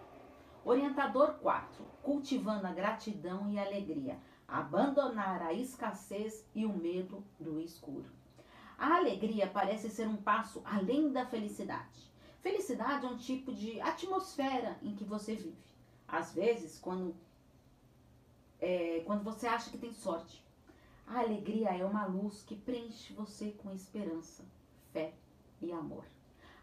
Orientador 0.65 1.35
4. 1.35 1.85
Cultivando 2.03 2.67
a 2.67 2.73
gratidão 2.73 3.47
e 3.51 3.59
a 3.59 3.67
alegria. 3.67 4.19
Abandonar 4.49 5.43
a 5.43 5.53
escassez 5.53 6.49
e 6.55 6.65
o 6.65 6.73
medo 6.73 7.23
do 7.39 7.61
escuro. 7.61 8.11
A 8.79 8.97
alegria 8.97 9.47
parece 9.47 9.91
ser 9.91 10.09
um 10.09 10.17
passo 10.17 10.63
além 10.65 11.13
da 11.13 11.27
felicidade. 11.27 12.10
Felicidade 12.41 13.05
é 13.05 13.09
um 13.09 13.19
tipo 13.19 13.53
de 13.53 13.81
atmosfera 13.81 14.79
em 14.83 14.95
que 14.95 15.05
você 15.05 15.35
vive. 15.35 15.57
Às 16.09 16.33
vezes, 16.33 16.79
quando, 16.79 17.15
é, 18.59 19.03
quando 19.05 19.23
você 19.23 19.47
acha 19.47 19.71
que 19.71 19.79
tem 19.79 19.93
sorte. 19.93 20.43
A 21.07 21.21
alegria 21.21 21.71
é 21.71 21.85
uma 21.85 22.07
luz 22.07 22.43
que 22.43 22.55
preenche 22.55 23.13
você 23.13 23.51
com 23.51 23.73
esperança, 23.73 24.45
fé 24.93 25.13
e 25.61 25.73
amor. 25.73 26.05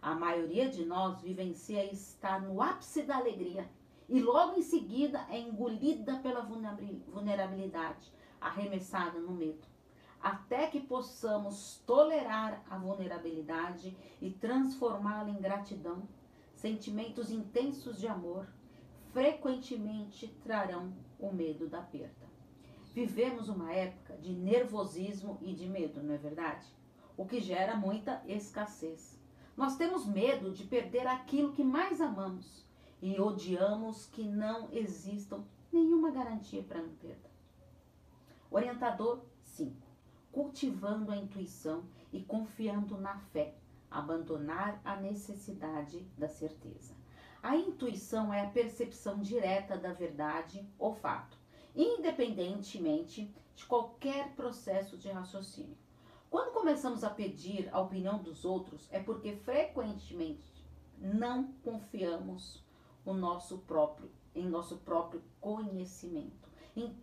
A 0.01 0.15
maioria 0.15 0.69
de 0.69 0.85
nós 0.85 1.21
vivencia 1.21 1.83
estar 1.91 2.41
no 2.41 2.61
ápice 2.61 3.03
da 3.03 3.17
alegria 3.17 3.69
e 4.07 4.21
logo 4.21 4.57
em 4.57 4.63
seguida 4.63 5.27
é 5.29 5.37
engolida 5.37 6.17
pela 6.19 6.41
vulnerabilidade, 6.41 8.09
arremessada 8.39 9.19
no 9.19 9.33
medo 9.33 9.67
até 10.21 10.67
que 10.67 10.79
possamos 10.79 11.81
tolerar 11.85 12.63
a 12.69 12.77
vulnerabilidade 12.77 13.95
e 14.21 14.31
transformá-la 14.31 15.29
em 15.29 15.39
gratidão, 15.39 16.07
sentimentos 16.55 17.31
intensos 17.31 17.99
de 17.99 18.07
amor 18.07 18.47
frequentemente 19.13 20.27
trarão 20.43 20.93
o 21.19 21.31
medo 21.31 21.67
da 21.67 21.81
perda. 21.81 22.27
Vivemos 22.93 23.47
uma 23.47 23.71
época 23.71 24.17
de 24.17 24.33
nervosismo 24.33 25.37
e 25.41 25.53
de 25.53 25.67
medo, 25.67 26.01
não 26.01 26.15
é 26.15 26.17
verdade? 26.17 26.67
O 27.15 27.25
que 27.25 27.39
gera 27.39 27.75
muita 27.75 28.21
escassez. 28.27 29.19
Nós 29.55 29.75
temos 29.75 30.05
medo 30.05 30.51
de 30.51 30.63
perder 30.63 31.07
aquilo 31.07 31.53
que 31.53 31.63
mais 31.63 32.01
amamos 32.01 32.65
e 33.01 33.19
odiamos 33.19 34.05
que 34.07 34.23
não 34.23 34.69
existam 34.71 35.43
nenhuma 35.71 36.11
garantia 36.11 36.63
para 36.63 36.81
não 36.81 36.93
perda. 36.95 37.29
Orientador 38.49 39.21
5 39.43 39.86
cultivando 40.31 41.11
a 41.11 41.17
intuição 41.17 41.83
e 42.11 42.21
confiando 42.21 42.97
na 42.97 43.17
fé, 43.17 43.55
abandonar 43.89 44.81
a 44.83 44.95
necessidade 44.95 45.99
da 46.17 46.27
certeza. 46.27 46.95
A 47.41 47.55
intuição 47.55 48.33
é 48.33 48.41
a 48.41 48.49
percepção 48.49 49.19
direta 49.19 49.77
da 49.77 49.93
verdade 49.93 50.67
ou 50.77 50.93
fato, 50.93 51.37
independentemente 51.75 53.33
de 53.55 53.65
qualquer 53.65 54.33
processo 54.35 54.97
de 54.97 55.09
raciocínio. 55.09 55.77
Quando 56.29 56.51
começamos 56.51 57.03
a 57.03 57.09
pedir 57.09 57.69
a 57.71 57.79
opinião 57.79 58.17
dos 58.19 58.43
outros, 58.43 58.87
é 58.91 58.99
porque 58.99 59.35
frequentemente 59.37 60.45
não 60.97 61.53
confiamos 61.63 62.63
o 63.05 63.13
nosso 63.13 63.59
próprio, 63.59 64.11
em 64.35 64.47
nosso 64.47 64.77
próprio 64.77 65.23
conhecimento. 65.39 66.47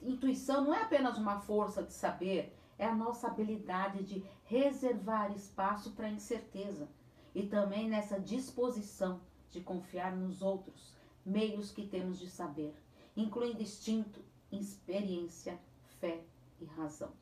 Intuição 0.02 0.64
não 0.64 0.74
é 0.74 0.82
apenas 0.82 1.16
uma 1.16 1.40
força 1.40 1.82
de 1.82 1.92
saber 1.92 2.54
é 2.78 2.86
a 2.86 2.94
nossa 2.94 3.28
habilidade 3.28 4.02
de 4.04 4.24
reservar 4.44 5.32
espaço 5.32 5.92
para 5.92 6.06
a 6.06 6.10
incerteza 6.10 6.88
e 7.34 7.46
também 7.46 7.88
nessa 7.88 8.20
disposição 8.20 9.20
de 9.50 9.60
confiar 9.60 10.14
nos 10.14 10.42
outros, 10.42 10.94
meios 11.24 11.70
que 11.70 11.86
temos 11.86 12.18
de 12.18 12.28
saber, 12.28 12.74
incluindo 13.16 13.62
instinto, 13.62 14.20
experiência, 14.50 15.58
fé 16.00 16.24
e 16.60 16.64
razão. 16.64 17.12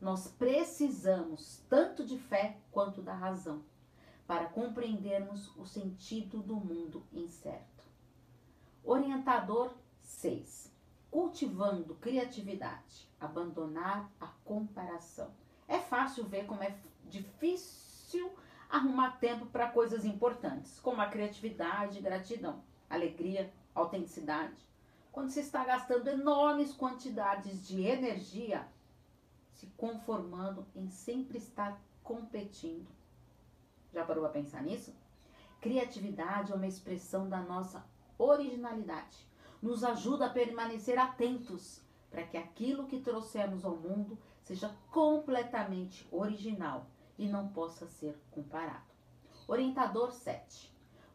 Nós 0.00 0.28
precisamos 0.28 1.62
tanto 1.68 2.04
de 2.04 2.18
fé 2.18 2.58
quanto 2.70 3.02
da 3.02 3.14
razão 3.14 3.62
para 4.26 4.46
compreendermos 4.46 5.54
o 5.56 5.64
sentido 5.64 6.42
do 6.42 6.56
mundo 6.56 7.04
incerto. 7.12 7.84
Orientador 8.84 9.72
6 10.00 10.71
cultivando 11.12 11.94
criatividade, 11.96 13.06
abandonar 13.20 14.10
a 14.18 14.28
comparação. 14.46 15.30
É 15.68 15.78
fácil 15.78 16.24
ver 16.24 16.46
como 16.46 16.62
é 16.62 16.74
difícil 17.04 18.32
arrumar 18.68 19.18
tempo 19.18 19.44
para 19.44 19.68
coisas 19.68 20.06
importantes, 20.06 20.80
como 20.80 21.02
a 21.02 21.06
criatividade, 21.06 22.00
gratidão, 22.00 22.64
alegria, 22.88 23.52
autenticidade. 23.74 24.66
Quando 25.12 25.28
se 25.28 25.40
está 25.40 25.62
gastando 25.62 26.08
enormes 26.08 26.72
quantidades 26.72 27.68
de 27.68 27.82
energia, 27.82 28.66
se 29.50 29.66
conformando 29.76 30.66
em 30.74 30.88
sempre 30.88 31.36
estar 31.36 31.78
competindo. 32.02 32.88
Já 33.92 34.02
parou 34.02 34.24
a 34.24 34.30
pensar 34.30 34.62
nisso? 34.62 34.94
Criatividade 35.60 36.52
é 36.52 36.54
uma 36.54 36.66
expressão 36.66 37.28
da 37.28 37.42
nossa 37.42 37.84
originalidade 38.18 39.30
nos 39.62 39.84
ajuda 39.84 40.26
a 40.26 40.30
permanecer 40.30 40.98
atentos 40.98 41.80
para 42.10 42.24
que 42.24 42.36
aquilo 42.36 42.86
que 42.86 43.00
trouxemos 43.00 43.64
ao 43.64 43.76
mundo 43.76 44.18
seja 44.42 44.74
completamente 44.90 46.06
original 46.10 46.86
e 47.16 47.28
não 47.28 47.48
possa 47.48 47.86
ser 47.86 48.20
comparado. 48.32 48.92
Orientador 49.46 50.12
7. 50.12 50.70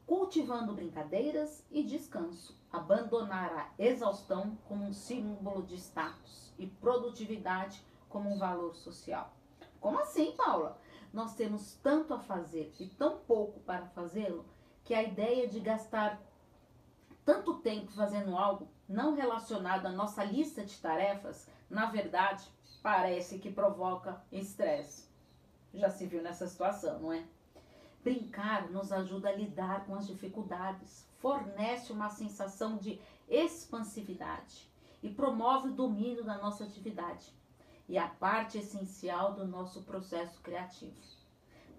Cultivando 0.06 0.74
brincadeiras 0.74 1.66
e 1.70 1.84
descanso. 1.84 2.58
Abandonar 2.72 3.54
a 3.78 3.84
exaustão 3.84 4.58
como 4.68 4.86
um 4.86 4.94
símbolo 4.94 5.64
de 5.64 5.76
status 5.76 6.54
e 6.58 6.66
produtividade 6.66 7.84
como 8.08 8.30
um 8.30 8.38
valor 8.38 8.76
social. 8.76 9.34
Como 9.82 10.00
assim, 10.00 10.32
Paula? 10.38 10.80
Nós 11.12 11.36
temos 11.36 11.76
tanto 11.84 12.14
a 12.14 12.20
fazer 12.20 12.74
e 12.80 12.88
tão 12.88 13.18
pouco 13.20 13.60
para 13.62 13.88
fazê-lo 13.88 14.46
que 14.84 14.94
a 14.94 15.04
ideia 15.04 15.48
de 15.48 15.60
gastar 15.60 16.22
tanto 17.28 17.56
tempo 17.56 17.92
fazendo 17.92 18.38
algo 18.38 18.70
não 18.88 19.14
relacionado 19.14 19.86
à 19.86 19.92
nossa 19.92 20.24
lista 20.24 20.64
de 20.64 20.78
tarefas, 20.78 21.46
na 21.70 21.88
verdade, 21.88 22.48
parece 22.82 23.38
que 23.38 23.52
provoca 23.52 24.24
estresse. 24.32 25.10
Já 25.74 25.90
se 25.90 26.06
viu 26.06 26.24
nessa 26.24 26.48
situação, 26.48 27.00
não 27.00 27.12
é? 27.12 27.26
Brincar 28.02 28.70
nos 28.70 28.94
ajuda 28.94 29.28
a 29.28 29.36
lidar 29.36 29.86
com 29.86 29.96
as 29.96 30.08
dificuldades, 30.08 31.06
fornece 31.18 31.92
uma 31.92 32.10
sensação 32.10 32.78
de 32.78 32.98
expansividade 33.28 34.72
e 35.04 35.10
promove 35.10 35.68
o 35.68 35.74
domínio 35.74 36.24
da 36.24 36.38
nossa 36.38 36.64
atividade 36.64 37.34
e 37.90 37.98
a 37.98 38.08
parte 38.08 38.58
essencial 38.58 39.34
do 39.34 39.46
nosso 39.46 39.82
processo 39.82 40.40
criativo. 40.40 40.96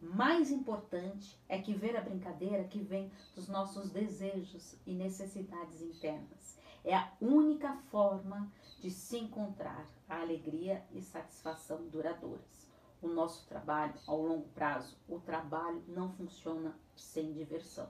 Mais 0.01 0.51
importante 0.51 1.39
é 1.49 1.59
que 1.59 1.75
ver 1.75 1.97
a 1.97 2.01
brincadeira 2.01 2.65
que 2.65 2.81
vem 2.81 3.11
dos 3.35 3.49
nossos 3.49 3.91
desejos 3.91 4.77
e 4.87 4.95
necessidades 4.95 5.83
internas. 5.83 6.59
É 6.85 6.95
a 6.95 7.13
única 7.21 7.75
forma 7.91 8.51
de 8.81 8.91
se 8.91 9.19
encontrar 9.19 9.87
a 10.09 10.21
alegria 10.21 10.85
e 10.93 11.03
satisfação 11.03 11.89
duradouras 11.89 12.69
o 13.01 13.09
nosso 13.09 13.47
trabalho 13.47 13.95
ao 14.07 14.21
longo 14.21 14.49
prazo, 14.49 14.97
o 15.09 15.21
trabalho 15.21 15.83
não 15.89 16.13
funciona 16.13 16.77
sem 16.97 17.33
diversão. 17.33 17.89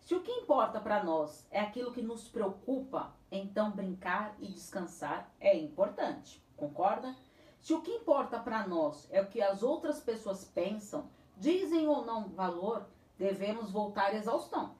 Se 0.00 0.14
o 0.14 0.22
que 0.22 0.32
importa 0.32 0.80
para 0.80 1.04
nós 1.04 1.46
é 1.50 1.60
aquilo 1.60 1.92
que 1.92 2.02
nos 2.02 2.28
preocupa, 2.28 3.14
então 3.30 3.70
brincar 3.70 4.34
e 4.40 4.48
descansar 4.48 5.32
é 5.38 5.56
importante, 5.56 6.42
concorda? 6.56 7.14
Se 7.60 7.72
o 7.72 7.80
que 7.82 7.92
importa 7.92 8.40
para 8.40 8.66
nós 8.66 9.06
é 9.12 9.22
o 9.22 9.28
que 9.28 9.40
as 9.40 9.62
outras 9.62 10.00
pessoas 10.00 10.44
pensam, 10.44 11.08
dizem 11.36 11.86
ou 11.86 12.04
não 12.04 12.28
valor, 12.28 12.86
devemos 13.18 13.70
voltar 13.70 14.06
à 14.06 14.14
exaustão 14.14 14.74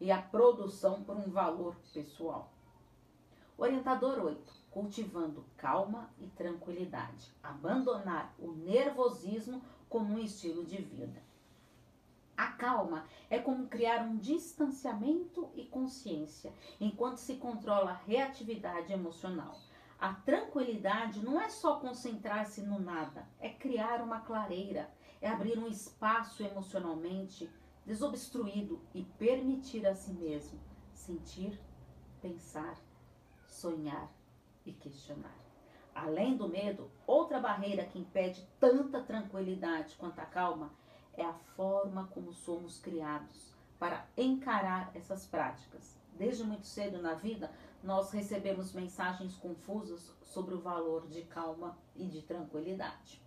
e 0.00 0.10
à 0.10 0.20
produção 0.20 1.02
por 1.02 1.16
um 1.16 1.30
valor 1.30 1.76
pessoal. 1.92 2.52
Orientador 3.58 4.18
8 4.18 4.66
cultivando 4.76 5.42
calma 5.56 6.10
e 6.20 6.26
tranquilidade. 6.26 7.32
Abandonar 7.42 8.34
o 8.38 8.52
nervosismo 8.52 9.62
como 9.88 10.12
um 10.12 10.18
estilo 10.18 10.66
de 10.66 10.76
vida. 10.76 11.22
A 12.36 12.48
calma 12.48 13.06
é 13.30 13.38
como 13.38 13.68
criar 13.68 14.02
um 14.02 14.18
distanciamento 14.18 15.48
e 15.54 15.64
consciência, 15.64 16.52
enquanto 16.78 17.16
se 17.16 17.36
controla 17.36 17.92
a 17.92 18.00
reatividade 18.06 18.92
emocional. 18.92 19.58
A 19.98 20.12
tranquilidade 20.12 21.24
não 21.24 21.40
é 21.40 21.48
só 21.48 21.80
concentrar-se 21.80 22.60
no 22.60 22.78
nada, 22.78 23.26
é 23.40 23.48
criar 23.48 24.02
uma 24.02 24.20
clareira, 24.20 24.90
é 25.26 25.30
abrir 25.30 25.58
um 25.58 25.66
espaço 25.66 26.44
emocionalmente 26.44 27.50
desobstruído 27.84 28.80
e 28.94 29.02
permitir 29.02 29.84
a 29.84 29.94
si 29.94 30.12
mesmo 30.12 30.60
sentir, 30.92 31.60
pensar, 32.20 32.76
sonhar 33.46 34.10
e 34.64 34.72
questionar. 34.72 35.36
Além 35.92 36.36
do 36.36 36.48
medo, 36.48 36.90
outra 37.06 37.40
barreira 37.40 37.84
que 37.84 37.98
impede 37.98 38.46
tanta 38.60 39.02
tranquilidade 39.02 39.96
quanto 39.96 40.20
a 40.20 40.26
calma 40.26 40.72
é 41.14 41.24
a 41.24 41.32
forma 41.32 42.06
como 42.08 42.32
somos 42.32 42.78
criados 42.78 43.52
para 43.78 44.06
encarar 44.16 44.90
essas 44.94 45.26
práticas. 45.26 45.98
Desde 46.12 46.44
muito 46.44 46.66
cedo 46.66 47.02
na 47.02 47.14
vida, 47.14 47.50
nós 47.82 48.12
recebemos 48.12 48.72
mensagens 48.72 49.36
confusas 49.36 50.14
sobre 50.22 50.54
o 50.54 50.60
valor 50.60 51.08
de 51.08 51.22
calma 51.22 51.76
e 51.96 52.06
de 52.06 52.22
tranquilidade. 52.22 53.20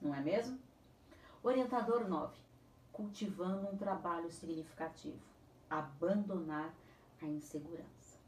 Não 0.00 0.14
é 0.14 0.20
mesmo? 0.20 0.58
Orientador 1.46 2.08
9. 2.08 2.38
Cultivando 2.90 3.68
um 3.68 3.76
trabalho 3.76 4.30
significativo. 4.32 5.20
Abandonar 5.68 6.74
a 7.20 7.26
insegurança. 7.26 8.18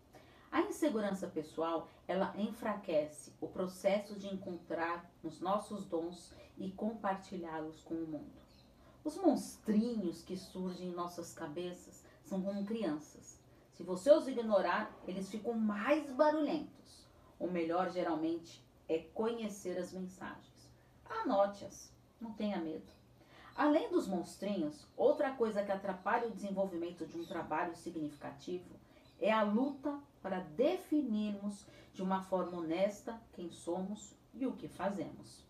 A 0.52 0.60
insegurança 0.60 1.26
pessoal, 1.26 1.88
ela 2.06 2.34
enfraquece 2.36 3.32
o 3.40 3.48
processo 3.48 4.16
de 4.16 4.26
encontrar 4.26 5.10
os 5.24 5.40
nossos 5.40 5.86
dons 5.86 6.34
e 6.58 6.70
compartilhá-los 6.70 7.80
com 7.80 7.94
o 7.94 8.06
mundo. 8.06 8.36
Os 9.02 9.16
monstrinhos 9.16 10.20
que 10.20 10.36
surgem 10.36 10.88
em 10.88 10.94
nossas 10.94 11.32
cabeças 11.32 12.04
são 12.22 12.42
como 12.42 12.66
crianças. 12.66 13.40
Se 13.72 13.82
você 13.82 14.10
os 14.12 14.28
ignorar, 14.28 14.94
eles 15.08 15.30
ficam 15.30 15.54
mais 15.54 16.04
barulhentos. 16.12 17.06
O 17.38 17.46
melhor, 17.46 17.90
geralmente, 17.90 18.62
é 18.86 18.98
conhecer 18.98 19.78
as 19.78 19.90
mensagens. 19.90 20.70
Anote-as, 21.08 21.90
não 22.20 22.34
tenha 22.34 22.60
medo. 22.60 22.94
Além 23.56 23.88
dos 23.90 24.06
monstrinhos, 24.06 24.86
outra 24.94 25.32
coisa 25.32 25.62
que 25.62 25.72
atrapalha 25.72 26.28
o 26.28 26.30
desenvolvimento 26.30 27.06
de 27.06 27.16
um 27.18 27.24
trabalho 27.24 27.74
significativo 27.74 28.68
é 29.18 29.32
a 29.32 29.42
luta 29.42 29.98
para 30.20 30.40
definirmos 30.40 31.66
de 31.94 32.02
uma 32.02 32.22
forma 32.22 32.58
honesta 32.58 33.18
quem 33.32 33.50
somos 33.50 34.14
e 34.34 34.46
o 34.46 34.52
que 34.52 34.68
fazemos. 34.68 35.42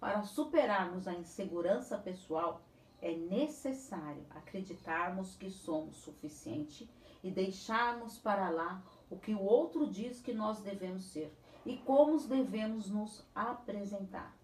Para 0.00 0.22
superarmos 0.22 1.06
a 1.06 1.12
insegurança 1.12 1.98
pessoal, 1.98 2.62
é 3.02 3.14
necessário 3.14 4.24
acreditarmos 4.30 5.36
que 5.36 5.50
somos 5.50 5.98
suficiente 5.98 6.88
e 7.22 7.30
deixarmos 7.30 8.18
para 8.18 8.48
lá 8.48 8.82
o 9.10 9.18
que 9.18 9.34
o 9.34 9.42
outro 9.42 9.86
diz 9.86 10.18
que 10.18 10.32
nós 10.32 10.60
devemos 10.62 11.04
ser 11.12 11.30
e 11.66 11.76
como 11.76 12.18
devemos 12.26 12.88
nos 12.88 13.22
apresentar. 13.34 14.34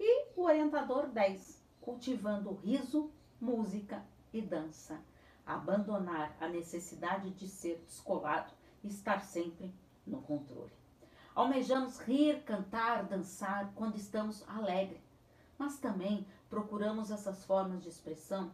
E 0.00 0.30
o 0.34 0.42
orientador 0.42 1.06
10, 1.06 1.59
cultivando 1.90 2.54
riso, 2.54 3.10
música 3.40 4.00
e 4.32 4.40
dança 4.40 5.00
abandonar 5.44 6.36
a 6.40 6.46
necessidade 6.46 7.30
de 7.32 7.48
ser 7.48 7.84
descolado 7.84 8.52
e 8.84 8.86
estar 8.86 9.24
sempre 9.24 9.74
no 10.06 10.22
controle. 10.22 10.70
Almejamos 11.34 11.98
rir, 11.98 12.44
cantar, 12.44 13.02
dançar 13.06 13.72
quando 13.74 13.96
estamos 13.96 14.48
alegres, 14.48 15.02
mas 15.58 15.80
também 15.80 16.24
procuramos 16.48 17.10
essas 17.10 17.44
formas 17.44 17.82
de 17.82 17.88
expressão 17.88 18.52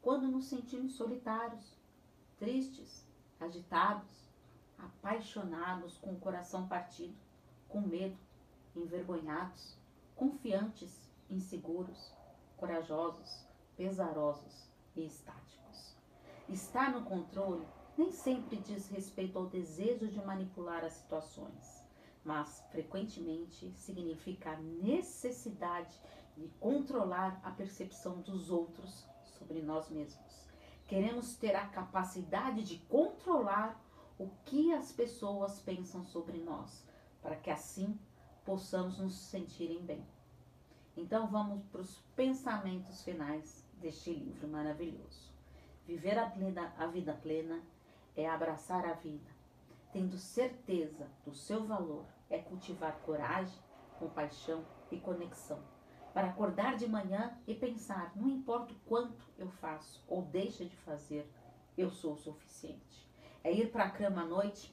quando 0.00 0.26
nos 0.26 0.46
sentimos 0.46 0.94
solitários, 0.94 1.76
tristes, 2.38 3.04
agitados, 3.38 4.08
apaixonados, 4.78 5.98
com 5.98 6.12
o 6.12 6.20
coração 6.20 6.66
partido, 6.66 7.14
com 7.68 7.82
medo, 7.82 8.16
envergonhados, 8.74 9.76
confiantes, 10.16 11.10
inseguros, 11.28 12.18
corajosos, 12.60 13.46
pesarosos 13.76 14.70
e 14.94 15.06
estáticos. 15.06 15.96
Estar 16.48 16.92
no 16.92 17.02
controle 17.02 17.66
nem 17.96 18.12
sempre 18.12 18.56
diz 18.58 18.88
respeito 18.88 19.38
ao 19.38 19.46
desejo 19.46 20.06
de 20.06 20.24
manipular 20.24 20.84
as 20.84 20.92
situações, 20.92 21.84
mas 22.24 22.62
frequentemente 22.70 23.72
significa 23.76 24.52
a 24.52 24.60
necessidade 24.60 25.98
de 26.36 26.48
controlar 26.60 27.40
a 27.42 27.50
percepção 27.50 28.20
dos 28.20 28.50
outros 28.50 29.06
sobre 29.38 29.62
nós 29.62 29.88
mesmos. 29.90 30.46
Queremos 30.86 31.36
ter 31.36 31.54
a 31.54 31.66
capacidade 31.66 32.62
de 32.62 32.78
controlar 32.80 33.80
o 34.18 34.28
que 34.44 34.72
as 34.72 34.92
pessoas 34.92 35.60
pensam 35.60 36.04
sobre 36.04 36.38
nós, 36.38 36.84
para 37.22 37.36
que 37.36 37.50
assim 37.50 37.98
possamos 38.44 38.98
nos 38.98 39.14
sentirem 39.14 39.82
bem. 39.82 40.06
Então 41.00 41.26
vamos 41.26 41.64
para 41.72 41.80
os 41.80 41.96
pensamentos 42.14 43.02
finais 43.02 43.66
deste 43.80 44.12
livro 44.12 44.46
maravilhoso. 44.46 45.32
Viver 45.86 46.18
a, 46.18 46.28
plena, 46.28 46.74
a 46.76 46.86
vida 46.88 47.14
plena 47.14 47.62
é 48.14 48.28
abraçar 48.28 48.84
a 48.84 48.92
vida, 48.92 49.30
tendo 49.94 50.18
certeza 50.18 51.08
do 51.24 51.34
seu 51.34 51.64
valor, 51.64 52.04
é 52.28 52.38
cultivar 52.38 52.98
coragem, 52.98 53.58
compaixão 53.98 54.62
e 54.92 54.98
conexão. 54.98 55.58
Para 56.12 56.28
acordar 56.28 56.76
de 56.76 56.86
manhã 56.86 57.34
e 57.46 57.54
pensar, 57.54 58.12
não 58.14 58.28
importa 58.28 58.74
o 58.74 58.80
quanto 58.80 59.24
eu 59.38 59.48
faço 59.48 60.04
ou 60.06 60.20
deixo 60.20 60.66
de 60.66 60.76
fazer, 60.76 61.26
eu 61.78 61.88
sou 61.90 62.12
o 62.12 62.18
suficiente. 62.18 63.08
É 63.42 63.50
ir 63.50 63.72
para 63.72 63.84
a 63.84 63.90
cama 63.90 64.20
à 64.20 64.26
noite 64.26 64.70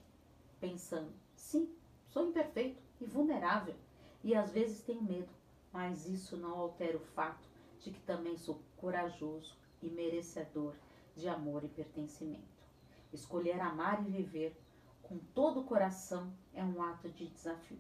pensando, 0.60 1.14
sim, 1.38 1.74
sou 2.10 2.28
imperfeito 2.28 2.84
e 3.00 3.06
vulnerável 3.06 3.76
e 4.22 4.36
às 4.36 4.52
vezes 4.52 4.84
tenho 4.84 5.02
medo, 5.02 5.37
mas 5.78 6.08
isso 6.08 6.36
não 6.36 6.58
altera 6.58 6.98
o 6.98 7.06
fato 7.14 7.48
de 7.82 7.92
que 7.92 8.00
também 8.00 8.36
sou 8.36 8.60
corajoso 8.78 9.56
e 9.80 9.88
merecedor 9.88 10.74
de 11.16 11.30
amor 11.30 11.64
e 11.64 11.68
pertencimento. 11.68 12.66
Escolher 13.14 13.60
amar 13.60 14.02
e 14.02 14.10
viver 14.10 14.60
com 15.04 15.20
todo 15.36 15.60
o 15.60 15.66
coração 15.66 16.34
é 16.52 16.64
um 16.64 16.82
ato 16.82 17.10
de 17.10 17.28
desafio. 17.28 17.78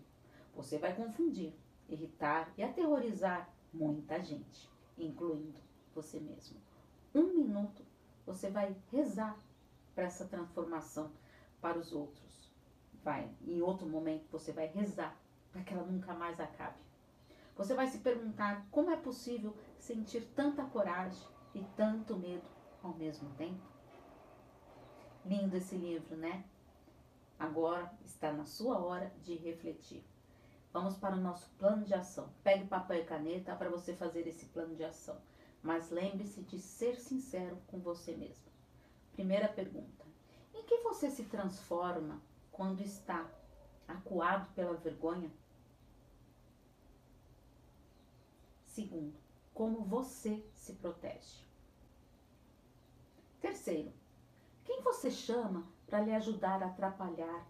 Você 0.55 0.77
vai 0.77 0.95
confundir, 0.95 1.55
irritar 1.89 2.53
e 2.55 2.61
aterrorizar 2.61 3.49
muita 3.73 4.23
gente, 4.23 4.69
incluindo 4.95 5.59
você 5.95 6.19
mesmo. 6.19 6.61
Um 7.15 7.33
minuto 7.33 7.83
você 8.27 8.51
vai 8.51 8.75
rezar 8.91 9.35
para 9.95 10.03
essa 10.03 10.27
transformação 10.27 11.11
para 11.59 11.79
os 11.79 11.91
outros. 11.91 12.51
Vai, 13.03 13.27
em 13.41 13.59
outro 13.59 13.89
momento 13.89 14.29
você 14.31 14.51
vai 14.51 14.67
rezar 14.67 15.17
para 15.51 15.63
que 15.63 15.73
ela 15.73 15.83
nunca 15.83 16.13
mais 16.13 16.39
acabe. 16.39 16.86
Você 17.57 17.73
vai 17.73 17.87
se 17.87 17.97
perguntar 17.99 18.67
como 18.69 18.91
é 18.91 18.95
possível 18.95 19.55
sentir 19.79 20.21
tanta 20.35 20.63
coragem 20.65 21.27
e 21.55 21.63
tanto 21.75 22.15
medo 22.15 22.47
ao 22.83 22.93
mesmo 22.93 23.29
tempo. 23.31 23.65
Lindo 25.25 25.57
esse 25.57 25.75
livro, 25.75 26.15
né? 26.15 26.45
Agora 27.39 27.91
está 28.05 28.31
na 28.31 28.45
sua 28.45 28.79
hora 28.79 29.11
de 29.23 29.35
refletir. 29.35 30.05
Vamos 30.71 30.95
para 30.97 31.15
o 31.15 31.19
nosso 31.19 31.49
plano 31.57 31.83
de 31.83 31.93
ação. 31.93 32.29
Pegue 32.43 32.67
papel 32.67 33.01
e 33.01 33.05
caneta 33.05 33.55
para 33.55 33.69
você 33.69 33.95
fazer 33.95 34.27
esse 34.27 34.45
plano 34.45 34.75
de 34.75 34.83
ação. 34.83 35.19
Mas 35.63 35.89
lembre-se 35.89 36.41
de 36.43 36.59
ser 36.59 36.95
sincero 36.97 37.57
com 37.67 37.79
você 37.79 38.15
mesmo. 38.15 38.45
Primeira 39.13 39.47
pergunta: 39.47 40.05
em 40.53 40.63
que 40.63 40.77
você 40.83 41.09
se 41.09 41.23
transforma 41.23 42.21
quando 42.51 42.81
está 42.81 43.27
acuado 43.87 44.53
pela 44.53 44.75
vergonha? 44.75 45.31
Segundo, 48.77 49.17
como 49.55 49.83
você 49.85 50.47
se 50.53 50.73
protege? 50.73 51.43
Terceiro, 53.41 53.91
quem 54.63 54.83
você 54.83 55.09
chama 55.09 55.67
para 55.87 56.01
lhe 56.01 56.13
ajudar 56.13 56.61
a 56.61 56.67
atrapalhar 56.67 57.47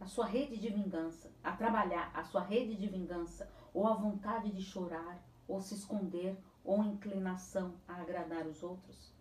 a 0.00 0.06
sua 0.06 0.24
rede 0.24 0.56
de 0.56 0.70
vingança, 0.70 1.30
a 1.44 1.52
trabalhar 1.52 2.10
a 2.14 2.24
sua 2.24 2.40
rede 2.40 2.74
de 2.74 2.86
vingança, 2.86 3.52
ou 3.74 3.86
a 3.86 3.92
vontade 3.92 4.50
de 4.50 4.62
chorar, 4.62 5.22
ou 5.46 5.60
se 5.60 5.74
esconder, 5.74 6.34
ou 6.64 6.82
inclinação 6.84 7.74
a 7.86 8.00
agradar 8.00 8.46
os 8.46 8.62
outros? 8.62 9.12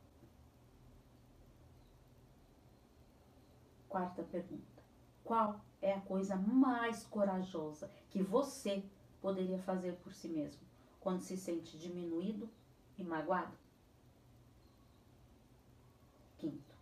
Quarta 3.89 4.23
pergunta: 4.23 4.81
qual 5.21 5.59
é 5.81 5.91
a 5.91 5.99
coisa 5.99 6.37
mais 6.37 7.05
corajosa 7.07 7.91
que 8.09 8.23
você 8.23 8.85
poderia 9.19 9.59
fazer 9.59 9.97
por 9.97 10.13
si 10.13 10.29
mesmo 10.29 10.68
quando 10.99 11.21
se 11.21 11.37
sente 11.37 11.77
diminuído 11.77 12.49
e 12.97 13.03
magoado? 13.03 13.57
Quinto, 16.37 16.75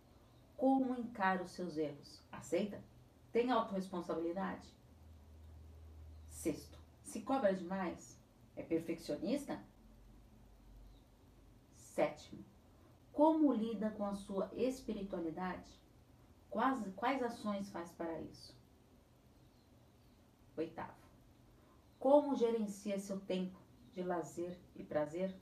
como 0.56 0.94
encara 0.96 1.42
os 1.42 1.52
seus 1.52 1.76
erros? 1.76 2.20
Aceita? 2.30 2.82
Tem 3.32 3.50
autorresponsabilidade? 3.50 4.68
Sexto, 6.28 6.78
se 7.02 7.20
cobra 7.22 7.54
demais? 7.54 8.18
É 8.56 8.62
perfeccionista? 8.62 9.62
Sétimo, 11.74 12.44
como 13.12 13.52
lida 13.52 13.90
com 13.90 14.04
a 14.04 14.14
sua 14.14 14.50
espiritualidade? 14.54 15.68
Quais, 16.50 16.80
quais 16.94 17.22
ações 17.22 17.68
faz 17.70 17.90
para 17.92 18.20
isso? 18.20 18.56
Oitavo, 20.56 20.94
como 21.98 22.34
gerencia 22.34 22.98
seu 22.98 23.20
tempo 23.20 23.58
de 23.98 24.04
lazer 24.04 24.56
e 24.76 24.84
prazer? 24.84 25.34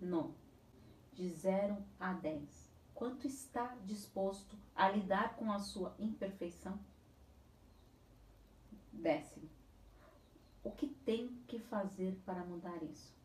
Nono, 0.00 0.34
de 1.12 1.30
0 1.30 1.76
a 2.00 2.14
10, 2.14 2.68
quanto 2.92 3.28
está 3.28 3.76
disposto 3.84 4.58
a 4.74 4.90
lidar 4.90 5.36
com 5.36 5.52
a 5.52 5.60
sua 5.60 5.94
imperfeição? 6.00 6.80
Décimo, 8.92 9.48
o 10.64 10.72
que 10.72 10.88
tem 10.88 11.28
que 11.46 11.60
fazer 11.60 12.20
para 12.26 12.44
mudar 12.44 12.82
isso? 12.82 13.16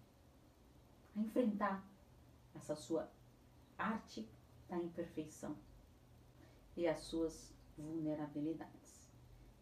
A 1.16 1.20
enfrentar 1.20 1.84
essa 2.54 2.76
sua 2.76 3.10
arte 3.80 4.30
da 4.70 4.78
imperfeição 4.78 5.58
e 6.78 6.88
as 6.88 7.00
suas 7.00 7.52
vulnerabilidades. 7.76 9.10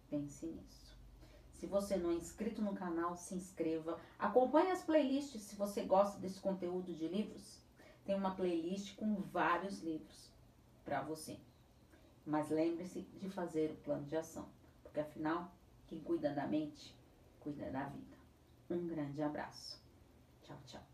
Pense 0.09 0.45
nisso. 0.45 0.90
Se 1.61 1.67
você 1.67 1.95
não 1.95 2.09
é 2.09 2.15
inscrito 2.15 2.59
no 2.59 2.73
canal, 2.73 3.15
se 3.15 3.35
inscreva. 3.35 3.99
Acompanhe 4.17 4.71
as 4.71 4.81
playlists 4.81 5.43
se 5.43 5.55
você 5.55 5.83
gosta 5.83 6.19
desse 6.19 6.39
conteúdo 6.39 6.91
de 6.91 7.07
livros. 7.07 7.61
Tem 8.03 8.15
uma 8.15 8.33
playlist 8.33 8.95
com 8.95 9.21
vários 9.31 9.79
livros 9.83 10.31
para 10.83 11.03
você. 11.03 11.37
Mas 12.25 12.49
lembre-se 12.49 13.01
de 13.01 13.29
fazer 13.29 13.69
o 13.73 13.83
plano 13.83 14.07
de 14.07 14.17
ação, 14.17 14.49
porque 14.81 15.01
afinal, 15.01 15.51
quem 15.87 15.99
cuida 15.99 16.33
da 16.33 16.47
mente, 16.47 16.95
cuida 17.39 17.69
da 17.69 17.83
vida. 17.83 18.17
Um 18.67 18.87
grande 18.87 19.21
abraço. 19.21 19.79
Tchau, 20.41 20.57
tchau. 20.65 20.90